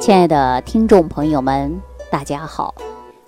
[0.00, 1.78] 亲爱的听众朋友们，
[2.10, 2.74] 大家好！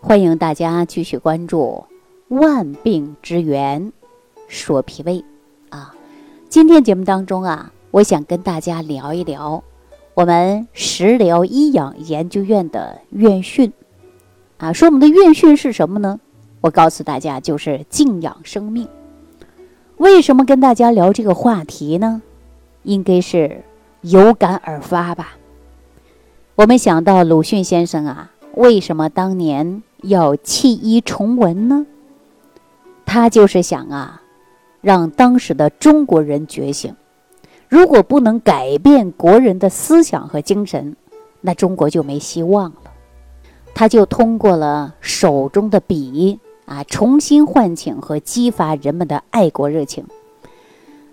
[0.01, 1.85] 欢迎大家继续关注
[2.41, 3.93] 《万病之源
[4.48, 5.19] 说脾胃》
[5.69, 5.95] 啊。
[6.48, 9.63] 今天节目当中啊，我想跟大家聊一聊
[10.15, 13.71] 我们食疗医养研究院的院训
[14.57, 14.73] 啊。
[14.73, 16.19] 说我们的院训是什么呢？
[16.62, 18.89] 我告诉大家，就是静养生命。
[19.98, 22.23] 为什么跟大家聊这个话题呢？
[22.83, 23.62] 应该是
[24.01, 25.37] 有感而发吧。
[26.55, 31.87] 我们想到鲁迅先生啊，为什么当年要弃医从文呢？
[33.06, 34.20] 他就是想啊，
[34.83, 36.95] 让当时的中国人觉醒。
[37.70, 40.95] 如果不能改变国人的思想和精神，
[41.41, 42.93] 那中国就没希望了。
[43.74, 50.05] 他就通过了手中的笔啊，重新唤醒和激发人们的爱国热情。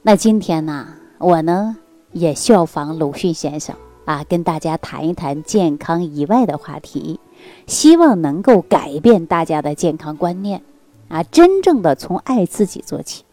[0.02, 0.86] 那今天呢，
[1.18, 1.78] 我呢
[2.12, 3.74] 也效仿鲁迅先生。
[4.10, 7.20] 啊，跟大家谈一谈健康以外的话题，
[7.68, 10.64] 希望能够改变大家的健康观念，
[11.10, 13.24] 啊，真正的从爱自己做起。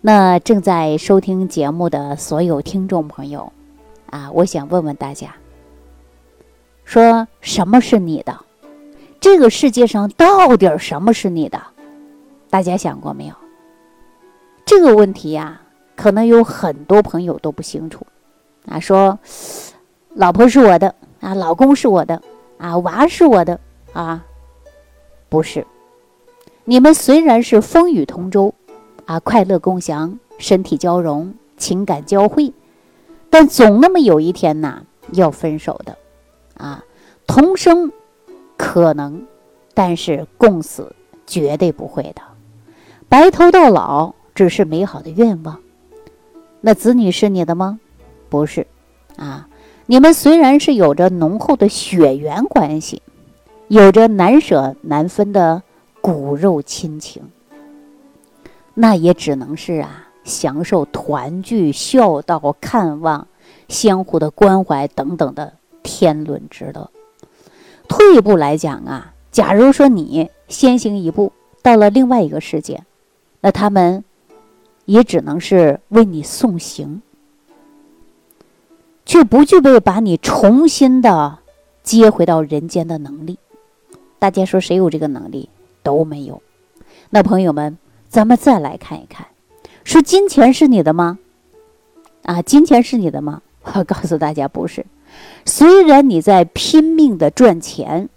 [0.00, 3.52] 那正在收听节目的所有听众朋友，
[4.06, 5.36] 啊，我想问问大家，
[6.82, 8.40] 说什么是你的？
[9.20, 11.62] 这个世界上到底什么是你的？
[12.50, 13.34] 大家想过没有？
[14.66, 15.62] 这个问题呀，
[15.94, 18.04] 可能有很多朋友都不清楚。
[18.66, 19.18] 啊，说，
[20.14, 22.20] 老婆是我的啊，老公是我的
[22.58, 23.58] 啊，娃是我的
[23.92, 24.24] 啊，
[25.28, 25.66] 不是。
[26.64, 28.54] 你们虽然是风雨同舟，
[29.06, 32.52] 啊，快乐共享，身体交融，情感交汇，
[33.28, 35.96] 但总那么有一天呐，要分手的，
[36.56, 36.84] 啊，
[37.26, 37.90] 同生
[38.56, 39.26] 可能，
[39.74, 40.94] 但是共死
[41.26, 42.22] 绝对不会的。
[43.08, 45.58] 白头到老只是美好的愿望。
[46.60, 47.80] 那子女是你的吗？
[48.30, 48.66] 不是，
[49.16, 49.48] 啊，
[49.86, 53.02] 你们虽然是有着浓厚的血缘关系，
[53.66, 55.62] 有着难舍难分的
[56.00, 57.24] 骨肉亲情，
[58.72, 63.26] 那也只能是啊，享受团聚、孝道、看望、
[63.68, 65.52] 相互的关怀等等的
[65.82, 66.88] 天伦之乐。
[67.88, 72.84] 退一步来讲啊，假如说你先行一步到了另外一个世界，
[73.40, 74.04] 那他们
[74.84, 77.02] 也只能是为你送行。
[79.10, 81.38] 却不具备把你重新的
[81.82, 83.40] 接回到人间的能力。
[84.20, 85.48] 大家说谁有这个能力？
[85.82, 86.40] 都没有。
[87.08, 87.76] 那朋友们，
[88.08, 89.26] 咱们再来看一看，
[89.82, 91.18] 说金钱是你的吗？
[92.22, 93.42] 啊，金钱是你的吗？
[93.74, 94.86] 我告诉大家，不是。
[95.44, 98.08] 虽然你在拼命的赚钱，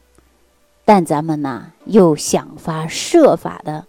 [0.86, 3.88] 但咱们呢又想法设法的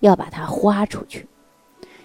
[0.00, 1.26] 要把它花出去。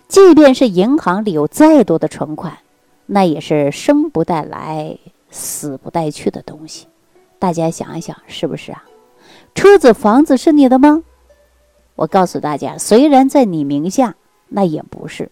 [0.10, 2.58] 即便是银行里有再多的存款。
[3.06, 4.97] 那也是生不带来，
[5.30, 6.88] 死不带去的东西，
[7.40, 8.86] 大家想一想，是不是啊？
[9.56, 11.03] 车子、房子是你的吗？
[11.96, 14.16] 我告诉大家，虽然在你名下，
[14.50, 15.30] 那也不是。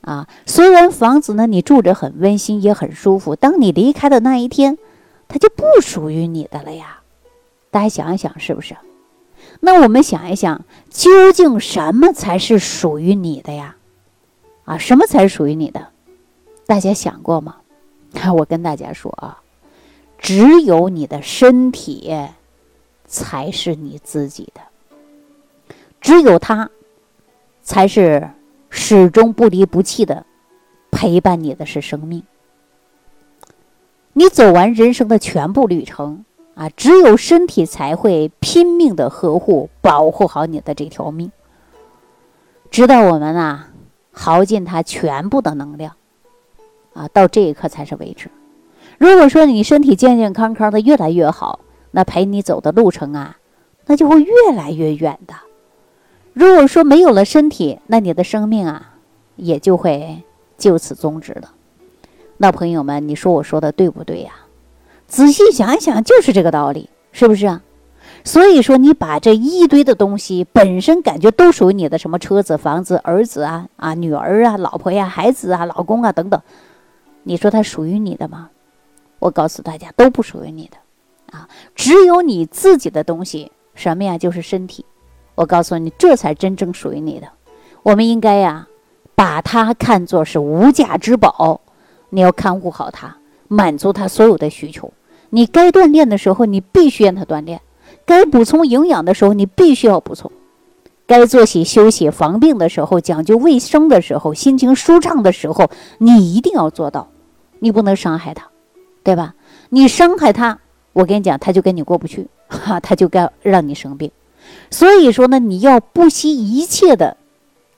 [0.00, 4.78] 啊，虽然房子呢，你住着很温馨，也很舒服，当你离开的那一天，
[5.28, 7.00] 它就不属于你的了呀。
[7.70, 8.76] 大家想一想，是不是？
[9.60, 13.76] 那我们想一想，究竟什么才是属于你的呀？
[14.64, 15.88] 啊，什么才是属于你的？
[16.66, 17.56] 大家想过吗？
[18.36, 19.42] 我跟大家说啊，
[20.18, 22.14] 只有你的身体
[23.06, 24.60] 才是你自己的，
[26.00, 26.70] 只有它
[27.62, 28.30] 才是
[28.70, 30.24] 始终不离不弃的
[30.90, 32.22] 陪伴你的是生命。
[34.12, 41.32] 你走完人生的全部旅程啊，只有身体才会拼命的呵护、保护好你的这条命，
[42.70, 43.70] 直到我们啊
[44.12, 45.96] 耗尽它全部的能量。
[46.94, 48.30] 啊，到这一刻才是为止。
[48.96, 51.60] 如果说你身体健健康康的越来越好，
[51.90, 53.36] 那陪你走的路程啊，
[53.86, 55.34] 那就会越来越远的。
[56.32, 58.94] 如果说没有了身体，那你的生命啊，
[59.36, 60.22] 也就会
[60.56, 61.52] 就此终止了。
[62.38, 64.32] 那朋友们，你说我说的对不对呀？
[65.06, 67.62] 仔细想一想，就是这个道理，是不是啊？
[68.24, 76.40] 所以说，你把这一堆的东西本身感觉都属于你的，什么车子、房子、儿子啊啊、女儿啊、老婆呀、孩子啊、老公啊等等。
[77.24, 78.50] 你说它属于你的吗？
[79.18, 84.18] 我告诉大家，都不属于你的，啊，只有你自己的东西，什么呀？
[84.18, 84.84] 就是身体。
[85.34, 87.26] 我告诉你，这才真正属于你的。
[87.82, 88.68] 我们应该呀，
[89.14, 91.62] 把它看作是无价之宝，
[92.10, 93.16] 你要看护好它，
[93.48, 94.92] 满足它所有的需求。
[95.30, 97.58] 你该锻炼的时候，你必须让它锻炼；
[98.04, 100.30] 该补充营养的时候，你必须要补充；
[101.06, 107.08] 该作息休息、防病的时候，讲究卫生的时候，心情舒畅的时候，你一定要做到。
[107.64, 108.50] 你不能伤害他，
[109.02, 109.34] 对吧？
[109.70, 110.58] 你伤害他，
[110.92, 114.12] 我跟你讲，他就跟你过不去，哈，他就该让你生病。
[114.70, 117.16] 所以说呢，你要不惜一切的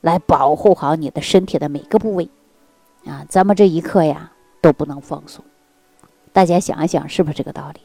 [0.00, 2.29] 来保护好你的身体的每个部位
[3.06, 3.25] 啊！
[3.29, 5.44] 咱们这一刻呀都不能放松。
[6.32, 7.81] 大家想一想，是不是这个道理？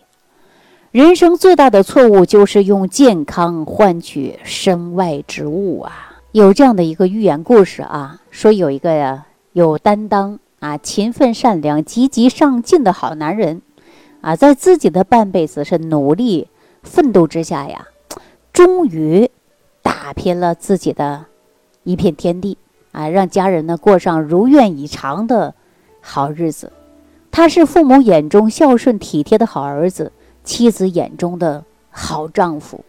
[0.89, 6.17] 人生最大的错误就是用健康换取身外之物啊！
[6.31, 13.61] 有这样的一个寓言故事啊，说有一个呀有担当啊、勤奋善良、积极上进的好男人
[14.21, 16.47] 啊，在自己的半辈子是努力
[16.83, 17.87] 奋斗之下呀。
[18.53, 19.29] 终于
[19.81, 21.25] 打拼了自己的
[21.83, 22.59] 一片天地
[22.91, 25.55] 啊，让家人呢过上如愿以偿的
[25.99, 26.71] 好日子。
[27.31, 30.11] 他是父母眼中孝顺体贴的好儿子，
[30.43, 32.83] 妻子眼中的好丈夫，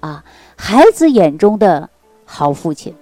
[0.00, 0.22] 啊，
[0.56, 1.88] 孩子眼中的
[2.26, 2.94] 好父亲。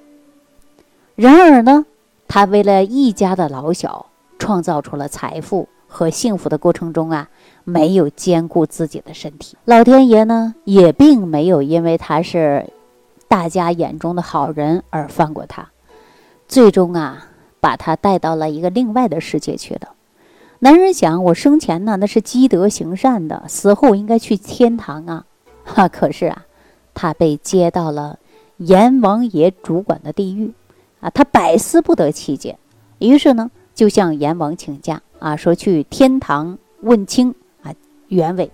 [1.17, 1.87] 然而呢，
[2.29, 4.07] 他为了一家的老小，
[4.39, 7.29] 创造出了财富和幸福的过程中啊。
[7.67, 12.69] 没有兼顾自己的身体，老天爷呢也并没有因为他是
[13.27, 15.71] 大家眼中的好人而放过他，
[16.47, 17.29] 最终啊
[17.61, 19.93] 把他带到了一个另外的世界去了。
[20.59, 25.25] 男人想，我生前呢那是积德行善的，死后应该去天堂啊，
[25.65, 25.89] 哈！
[25.89, 26.45] 可是啊，
[26.93, 28.19] 他被接到了
[28.59, 30.53] 阎王爷主管的地狱
[31.05, 32.57] 啊，他百思不得其解，
[32.99, 37.75] 于是呢就向阎王请假啊，说去天堂问清啊。
[38.09, 38.51] 原委，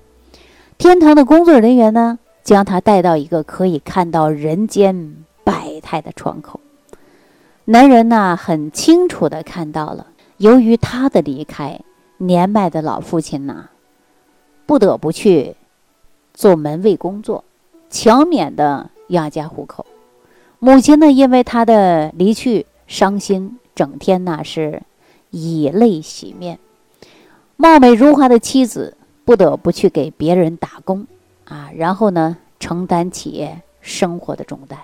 [0.77, 5.15] 天堂的工作人员呢，将他带到一个可以看到人间
[5.45, 6.59] 百态的窗口。
[7.67, 10.09] 男人呢，很清楚的看到了，
[10.39, 11.79] 由于他的离开，
[12.17, 13.69] 年迈的老父亲呢，
[14.67, 15.55] 不得不去
[16.35, 17.45] 做门卫工作，
[17.89, 19.87] 强勉的养家糊口。
[20.61, 24.83] 母亲呢，因为他的离去伤心，整天呢是
[25.31, 26.61] 以泪洗面。
[27.57, 28.97] 貌美如花的妻子。
[29.23, 31.07] 不得不去给别人打工，
[31.45, 33.49] 啊，然后呢，承担起
[33.81, 34.81] 生活的重担。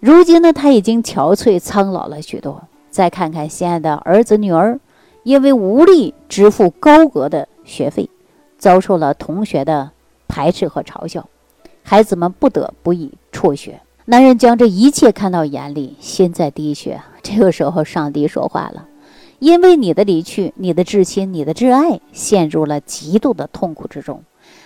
[0.00, 2.64] 如今呢，他已经憔悴苍老了许多。
[2.90, 4.80] 再看看心爱的儿子女儿，
[5.22, 8.10] 因为无力支付高额的学费，
[8.58, 9.92] 遭受了同学的
[10.26, 11.28] 排斥和嘲笑，
[11.84, 13.80] 孩子们不得不以辍学。
[14.10, 17.00] 男人将这一切看到眼里，心在滴血。
[17.22, 18.88] 这个时候，上帝说话了。
[19.38, 24.24] 因为你的离去，你的至亲，你的挚爱，陷入了极度的痛苦之中，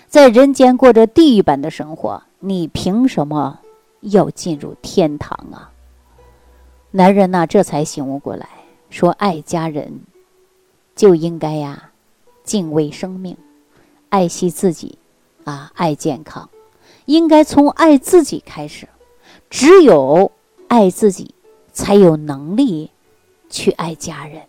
[0.09, 2.23] 在人间过着地狱般的生活。
[2.41, 3.61] 你凭什么
[4.01, 5.71] 要进入天堂啊？
[6.91, 8.49] 男人呢，这才醒悟过来，
[8.89, 10.01] 说：“爱家人，
[10.97, 11.91] 就应该呀，
[12.45, 13.37] 敬畏生命，
[14.09, 14.97] 爱惜自己，
[15.45, 16.49] 啊，爱健康，
[17.05, 18.89] 应该从爱自己开始。
[19.57, 20.33] 只有
[20.67, 21.33] 爱自己，
[21.73, 22.91] 才有能力
[23.49, 24.43] 去爱家人。”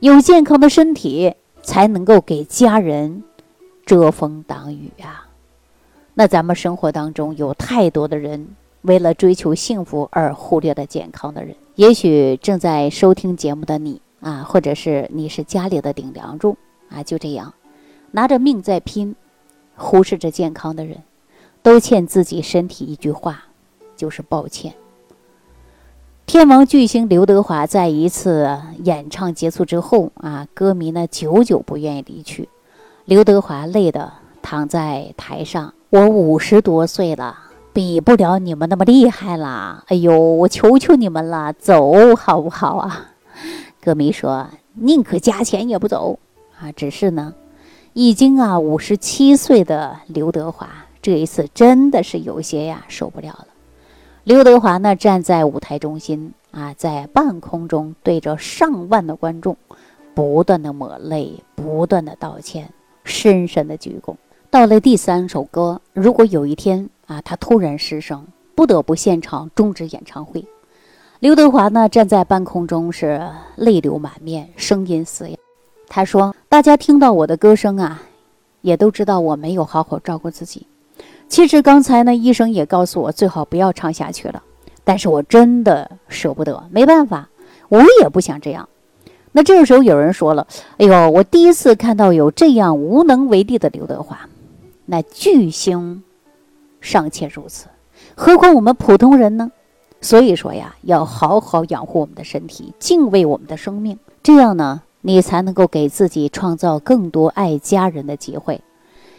[0.00, 3.22] 有健康的身体，才能够给家人
[3.86, 5.28] 遮风挡雨啊！
[6.14, 8.48] 那咱们生活当中有太多的人，
[8.82, 11.54] 为了追求幸福而忽略了健康的人。
[11.76, 16.56] 也许正在收听节目的你啊，或者是你是家里的顶梁柱
[16.88, 17.54] 啊，就这样
[18.10, 19.14] 拿着命在拼，
[19.76, 21.00] 忽视着健康的人，
[21.62, 23.44] 都欠自己身体一句话，
[24.00, 24.72] 就是抱歉。
[26.24, 32.48] 天王巨星刘德华在一次演唱结束之后啊，歌迷呢久久不愿意离去。
[33.04, 34.10] 刘德华累得
[34.40, 37.36] 躺在台上，我五十多岁了，
[37.74, 39.84] 比不了你们那么厉害啦。
[39.88, 43.10] 哎呦，我求求你们了，走好不好啊？
[43.82, 46.18] 歌迷说宁可加钱也不走
[46.58, 46.72] 啊。
[46.72, 47.34] 只是呢，
[47.92, 50.70] 已经啊五十七岁的刘德华
[51.02, 53.46] 这一次真的是有些呀受不了了。
[54.30, 59.56] 刘德华呢，站在舞台中心啊，在半空中对着上万的观众，
[60.14, 62.72] 不断的抹泪，不断的道歉，
[63.02, 64.14] 深深的鞠躬。
[64.48, 70.46] 到了第三首歌，如果有一天啊，他突然失声，不得不现场终止演唱会，
[71.18, 73.20] 刘德华呢，站在半空中是
[73.56, 75.36] 泪流满面，声音嘶哑。
[75.88, 78.00] 他说：“大家听到我的歌声啊，
[78.60, 80.68] 也都知道我没有好好照顾自己。”
[81.30, 84.42] 其实刚才呢，医生也告诉我最好不要唱下去了，
[84.82, 87.28] 但是我真的舍不得，没办法，
[87.68, 88.68] 我也不想这样。
[89.30, 90.44] 那这个时候有人说了
[90.78, 94.28] ：“哎呦，我第一次看到有这样无能为力的刘德华，
[94.86, 96.02] 那巨星
[96.80, 97.68] 尚且如此，
[98.16, 99.52] 何况我们普通人呢？”
[100.02, 108.60] 所以说呀，要好好养护我们的身体，敬畏我们的生命，这样呢，你才能够给自己创造更多爱家人的机会。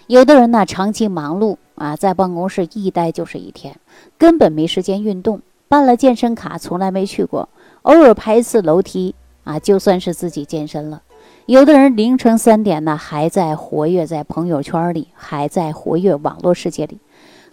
[0.08, 1.56] 有的人呢，长期忙碌。
[1.82, 3.76] 啊，在办公室一待就是一天，
[4.20, 5.42] 根本没时间运动。
[5.68, 7.50] 办了健身卡，从来没去过，
[7.82, 11.02] 偶尔爬一次楼梯啊，就算是自己健身了。
[11.48, 17.00] 有的人凌晨三点呢，还在活跃在朋友圈里，还在活跃网络世界里，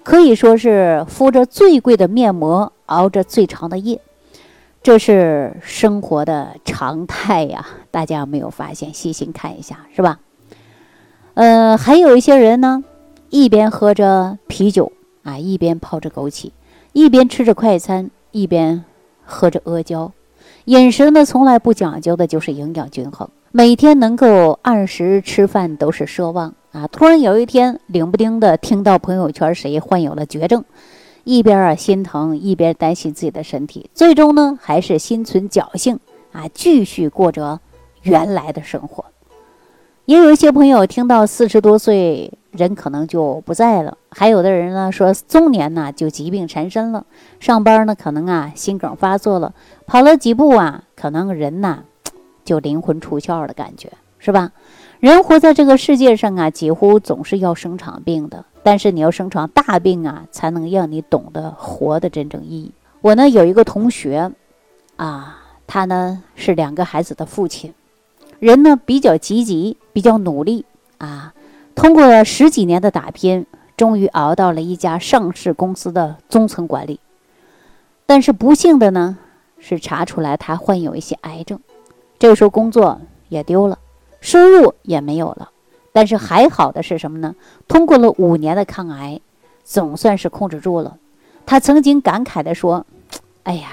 [0.02, 3.98] 可以说是敷着最贵的面膜，熬着最长的夜，
[4.82, 7.64] 这是生活的常态呀。
[7.90, 8.92] 大家有没有发现？
[8.92, 10.18] 细心看一下，是吧？
[11.34, 12.82] 呃，还有一些人呢，
[13.30, 14.92] 一边喝着啤酒
[15.22, 16.50] 啊，一边泡着枸杞，
[16.92, 18.84] 一边吃着快餐，一边
[19.24, 20.12] 喝着阿胶，
[20.64, 23.28] 饮食呢从来不讲究的就是营养均衡。
[23.50, 26.86] 每天能够按时吃饭都是奢望啊！
[26.88, 30.64] 突然有一天，冷不丁的听到朋友圈谁患有了绝症，
[31.24, 35.98] 一边啊心疼，一边担心自己的身体，最终呢还是心存侥幸
[36.32, 37.60] 啊，继续过着
[38.02, 39.04] 原来的生活。
[40.08, 47.04] 也有一些朋友听到四十多岁人可能就不在了，还有的人呢说中年呢就疾病缠身了，
[47.38, 49.52] 上班呢可能啊心梗发作了，
[49.86, 51.84] 跑了几步啊可能人呐。
[52.42, 54.52] 就灵魂出窍的感觉，是吧？
[54.98, 58.46] 人活在这个世界上啊，几乎总是要生场病的。
[58.62, 62.72] 但是你要生场大病啊，才能让你懂得活的真正意义。
[63.02, 64.32] 我呢有一个同学，
[64.96, 65.36] 啊，
[65.66, 67.74] 他呢是两个孩子的父亲，
[68.38, 70.64] 人呢比较积极，比较努力
[70.98, 71.34] 啊。
[71.74, 77.00] 通过十几年的打拼，终于熬到了一家上市公司的中层管理。
[78.06, 79.18] 但是不幸的呢，
[79.58, 81.60] 是查出来他患有一些癌症。
[82.18, 83.78] 这个时候工作也丢了，
[84.20, 85.50] 收入也没有了，
[85.92, 87.36] 但是还好的是什么呢？
[87.68, 89.20] 通过了五年的抗癌，
[89.62, 90.96] 总算是控制住了。
[91.46, 92.86] 他曾经感慨地说
[93.44, 93.68] ：“哎呀，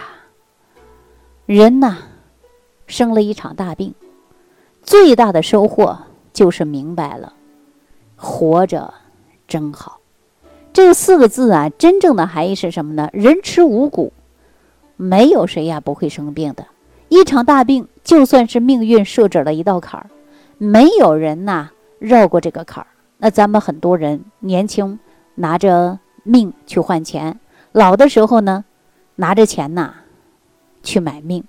[1.46, 1.98] 人呐，
[2.88, 3.96] 生了一场大病，
[4.86, 5.98] 最大的收获
[6.32, 7.34] 就是明白了，
[8.16, 8.94] 活着
[9.48, 10.00] 真好。”
[10.72, 13.10] 这四个字啊，真正的含义是什么呢？
[13.12, 14.14] 人吃五谷，
[14.96, 16.68] 没有谁呀不会生病的。
[17.10, 20.10] 一场大病，就算是命运设置了一道坎儿，
[20.58, 22.88] 没有人呐绕过这个坎儿。
[23.18, 25.00] 那咱们很多人年轻
[25.34, 27.40] 拿着命去换钱，
[27.72, 28.66] 老的时候呢
[29.16, 29.94] 拿着钱呐
[30.84, 31.44] 去买命，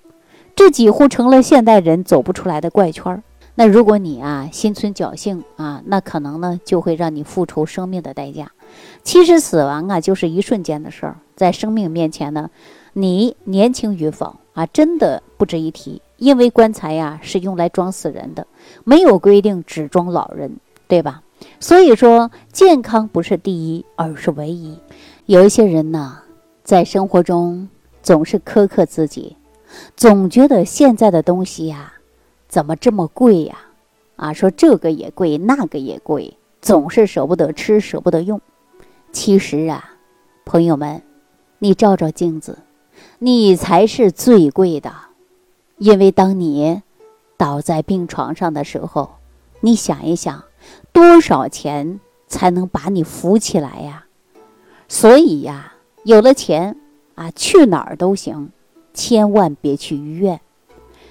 [0.55, 3.23] 这几乎成了现代人走不出来的怪圈儿。
[3.59, 8.53] 那如果你啊心存侥幸啊，那可能呢就会让你付出生命的代价。
[9.03, 12.51] 其实死亡啊就是一瞬间的事儿，在生命面前呢，
[12.93, 14.37] 你年轻与否？
[14.53, 18.47] 啊，真的不值一提，因为棺材呀是用来装死人的，
[18.85, 21.23] 没有规定只装老人，对吧？
[21.61, 24.79] 所以说，健康不是第一，而是唯一。
[25.27, 26.19] 有一些人呢，
[26.65, 27.69] 在生活中
[28.03, 29.37] 总是苛刻自己，
[29.95, 31.93] 总觉得现在的东西呀，
[32.49, 33.59] 怎么这么贵呀？
[34.17, 38.41] 啊，说这个也贵，那个也贵，总是舍不得吃，舍不得用。
[39.13, 39.93] 其实啊，
[40.45, 41.03] 朋友们，
[41.59, 42.59] 你照照镜子。
[43.19, 44.93] 你才是最贵的，
[45.77, 46.83] 因为当你
[47.37, 49.17] 倒在病床上的时候，
[49.61, 50.45] 你想一想，
[50.93, 54.07] 多少钱才能把你扶起来呀？
[54.89, 55.75] 所以呀，
[56.05, 56.77] 有了钱
[57.15, 58.51] 啊，去哪儿都行，
[58.95, 60.39] 千万别去医院；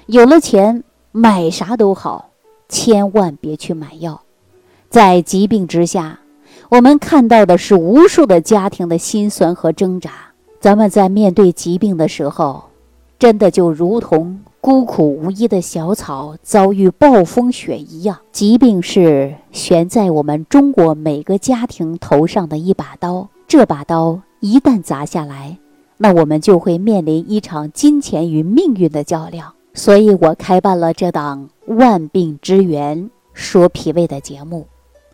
[0.08, 0.84] 有了钱，
[1.17, 2.31] 买啥都好，
[2.67, 4.22] 千万别去买药。
[4.89, 6.19] 在疾病之下，
[6.67, 10.12] 我们看到的是无数的家庭的辛酸和挣扎。
[10.60, 12.65] 咱们在面对疾病的时候，
[13.17, 18.19] 真的就如同孤苦无依的小草遭遇暴风雪一样。
[18.34, 25.57] 疾病是悬在我们中国每个家庭头上的一把刀，这把刀一旦砸下来，
[25.95, 29.54] 那我们就会面临一场金钱与命运的较量。
[29.75, 34.65] 所以我开办了这档《万病之源说脾胃》的节目，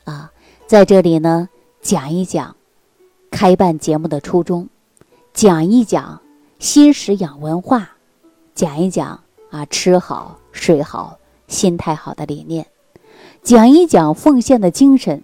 [0.04, 0.32] 啊，
[0.68, 1.50] 在这里呢
[1.82, 2.56] 讲一讲
[3.32, 4.70] 开办节目的初衷。
[5.34, 6.22] 讲一讲
[6.60, 7.90] 新食养文化，
[8.54, 12.68] 讲一讲啊吃好睡好心态好的理念，
[13.42, 15.24] 讲一讲奉献的精神，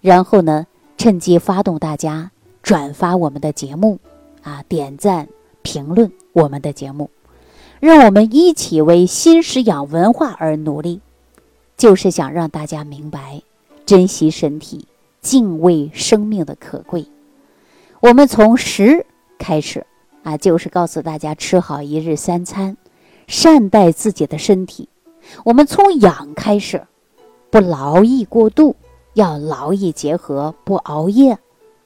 [0.00, 2.30] 然后呢趁机发动大家
[2.62, 3.98] 转发我们的节目，
[4.42, 5.28] 啊点赞
[5.62, 7.10] 评论我们的节目，
[7.80, 11.00] 让我们一起为新食养文化而努力，
[11.76, 13.42] 就是想让大家明白
[13.84, 14.86] 珍惜身体、
[15.20, 17.06] 敬畏生命的可贵。
[18.00, 19.06] 我们从食。
[19.42, 19.86] 开始，
[20.22, 22.76] 啊，就是告诉大家吃好一日三餐，
[23.26, 24.86] 善待自己的身体。
[25.46, 26.86] 我们从养开始，
[27.48, 28.76] 不劳逸过度，
[29.14, 31.38] 要劳逸结合，不熬夜，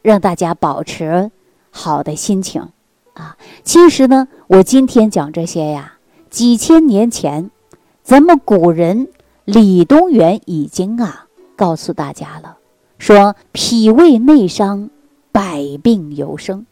[0.02, 1.30] 让大家保持
[1.70, 2.70] 好的心情。
[3.14, 5.94] 啊，其实呢，我今天讲这些呀，
[6.30, 7.50] 几千年前，
[8.02, 9.08] 咱们古人
[9.44, 12.58] 李东垣已经啊告诉大家了，
[12.98, 14.90] 说脾胃内伤，
[15.32, 16.66] 百病由生。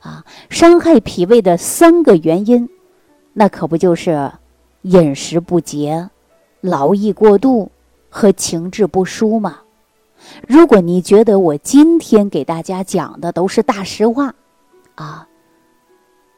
[0.00, 2.68] 啊，伤害脾胃的三个原因，
[3.32, 4.30] 那可不就是
[4.82, 6.08] 饮食不节、
[6.60, 7.72] 劳逸过度
[8.08, 9.58] 和情志不舒吗？
[10.46, 14.34] 如果你觉得我今天给大家讲的都是大实话，
[14.94, 15.27] 啊，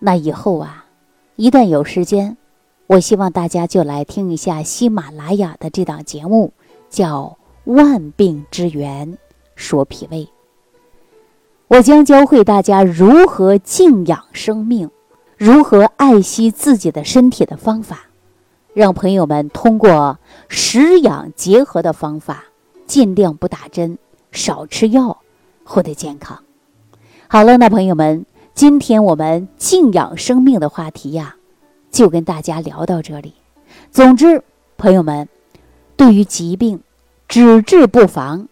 [0.00, 0.86] 那以后啊，
[1.36, 2.36] 一旦有时间，
[2.86, 6.52] 我希望大家就来听一下喜马拉雅的这档节目，
[6.88, 7.36] 叫
[7.72, 9.18] 《万病之源
[9.54, 10.24] 说脾胃》。
[11.68, 14.90] 我将教会大家如何静养生命，
[15.36, 18.06] 如何爱惜自己的身体的方法，
[18.72, 22.44] 让朋友们通过食养结合的方法，
[22.86, 23.98] 尽量不打针，
[24.32, 25.20] 少吃药，
[25.62, 26.42] 获得健康。
[27.28, 31.36] 好了，那朋友们，今天我们静养生命的话题呀，
[31.90, 33.34] 就跟大家聊到这里。
[33.90, 34.42] 总之，
[34.76, 35.28] 朋友们，
[35.96, 36.80] 对于疾病，
[37.26, 38.48] 只治不防，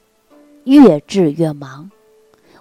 [0.65, 1.91] 越治越忙。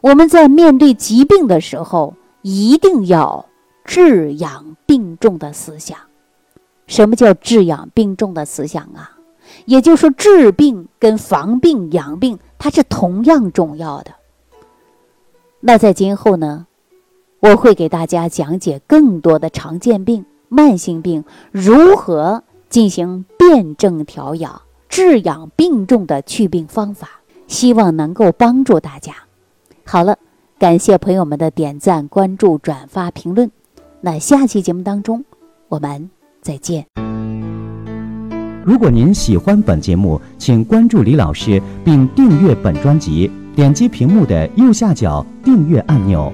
[0.02, 3.46] 我们在面对疾病的时候，一定要
[3.86, 5.98] 治养病重的思想。
[6.86, 9.18] 什么叫治养病重的思想啊？
[9.66, 14.12] 也就是说，治病跟防病养病，它是同样重要的。
[15.62, 16.67] 那在今后呢，
[17.40, 29.14] 我会给大家讲解更多的常见病、慢性病如何进行辨证调养、治养病重的祛病方法，希望能够帮助大家。
[29.86, 30.18] 好了，
[30.58, 33.52] 感谢朋友们的点赞、关注、转发、评论。
[34.02, 35.24] 那下期节目当中，
[35.70, 36.10] 我们
[36.42, 36.86] 再见。
[38.66, 46.34] 如果您喜欢本节目，请关注李老师并订阅本专辑，点击屏幕的右下角订阅按钮。